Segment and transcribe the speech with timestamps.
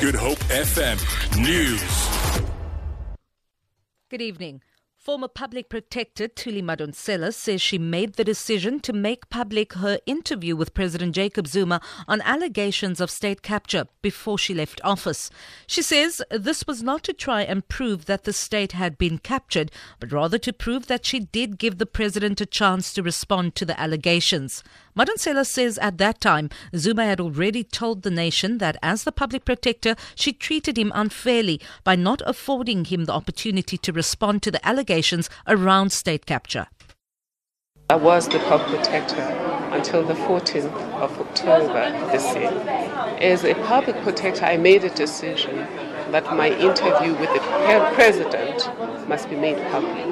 [0.00, 0.96] Good Hope FM
[1.42, 2.44] News.
[4.08, 4.62] Good evening.
[4.98, 10.56] Former public protector Thuli Madonsela says she made the decision to make public her interview
[10.56, 15.30] with President Jacob Zuma on allegations of state capture before she left office.
[15.68, 19.70] She says this was not to try and prove that the state had been captured,
[20.00, 23.64] but rather to prove that she did give the president a chance to respond to
[23.64, 24.64] the allegations.
[24.96, 29.44] Madonsela says at that time, Zuma had already told the nation that as the public
[29.44, 34.68] protector, she treated him unfairly by not affording him the opportunity to respond to the
[34.68, 34.88] allegations
[35.46, 36.66] around state capture.
[37.90, 39.22] I was the public protector
[39.72, 40.66] until the 14th
[41.00, 42.50] of October this year.
[43.20, 45.56] As a public protector, I made a decision
[46.12, 47.40] that my interview with the
[47.94, 48.68] president
[49.08, 50.06] must be made public.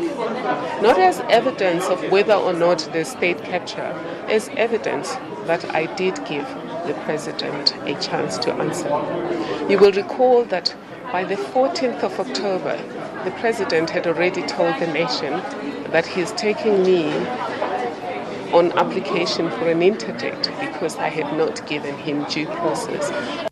[0.83, 3.93] Not as evidence of whether or not the state capture,
[4.29, 5.15] as evidence
[5.47, 6.47] that I did give
[6.87, 8.89] the president a chance to answer.
[9.71, 10.75] You will recall that
[11.13, 12.77] by the 14th of October,
[13.25, 15.33] the president had already told the nation
[15.91, 17.07] that he is taking me
[18.53, 23.47] on application for an interdict because I had not given him due process.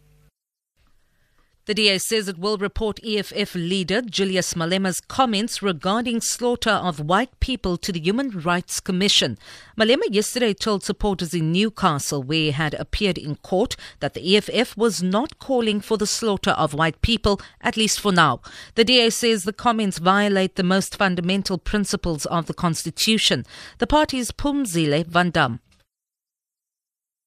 [1.66, 7.40] The DA says it will report EFF leader Julius Malema's comments regarding slaughter of white
[7.40, 9.38] people to the Human Rights Commission.
[9.74, 14.76] Malema yesterday told supporters in Newcastle, where he had appeared in court, that the EFF
[14.76, 18.42] was not calling for the slaughter of white people, at least for now.
[18.74, 23.46] The DA says the comments violate the most fundamental principles of the Constitution.
[23.78, 25.60] The party's Phumzile Van Damme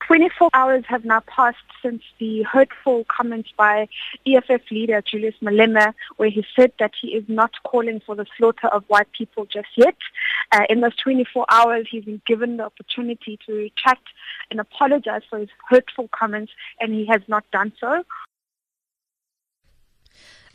[0.07, 3.89] 24 hours have now passed since the hurtful comments by
[4.25, 8.67] EFF leader Julius Malema, where he said that he is not calling for the slaughter
[8.67, 9.97] of white people just yet.
[10.53, 14.07] Uh, in those 24 hours, he's been given the opportunity to retract
[14.49, 18.03] and apologize for his hurtful comments, and he has not done so.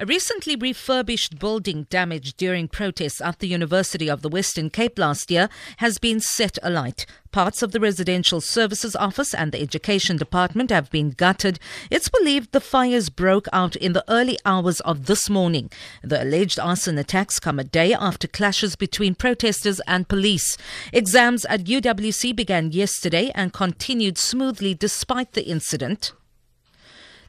[0.02, 5.30] A recently refurbished building damaged during protests at the University of the Western Cape last
[5.30, 7.06] year has been set alight.
[7.30, 11.60] Parts of the Residential Services Office and the Education Department have been gutted.
[11.88, 15.70] It's believed the fires broke out in the early hours of this morning.
[16.02, 20.58] The alleged arson attacks come a day after clashes between protesters and police.
[20.92, 26.12] Exams at UWC began yesterday and continued smoothly despite the incident.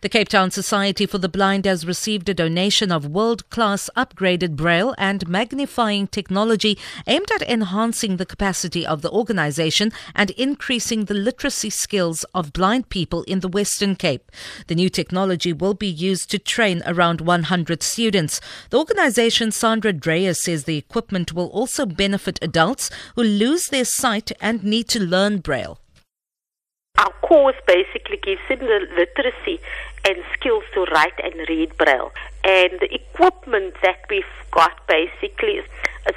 [0.03, 4.58] The Cape Town Society for the Blind has received a donation of world class upgraded
[4.58, 6.78] braille and magnifying technology
[7.08, 12.90] aimed at enhancing the capacity of the organization and increasing the literacy skills of blind
[12.90, 14.30] people in the Western Cape.
[14.68, 18.42] The new technology will be used to train around 100 students.
[18.72, 24.34] The organization Sandra Dreyer says the equipment will also benefit adults who lose their sight
[24.42, 25.80] and need to learn braille.
[27.03, 29.59] Our course basically gives them the literacy
[30.08, 32.12] and skills to write and read Braille.
[32.44, 35.66] And the equipment that we've got basically is,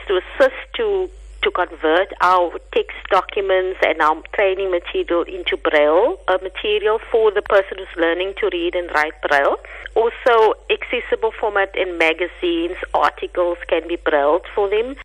[0.09, 1.11] to assist to
[1.43, 7.43] to convert our text documents and our training material into Braille uh, material for the
[7.43, 9.57] person who's learning to read and write Braille.
[9.95, 14.97] Also, accessible format in magazines, articles can be Braille for them.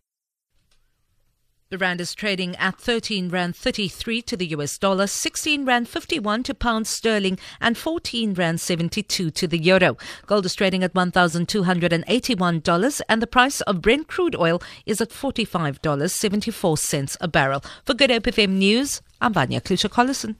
[1.72, 6.44] The rand is trading at 13 rand 33 to the US dollar, 16 rand 51
[6.44, 9.96] to pound sterling, and 14 rand 72 to the euro.
[10.28, 17.18] Gold is trading at $1,281, and the price of Brent crude oil is at $45.74
[17.22, 17.64] a barrel.
[17.86, 20.36] For Good Hope FM News, I'm Vanya Klusha Collison.